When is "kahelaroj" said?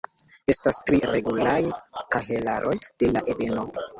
2.15-2.75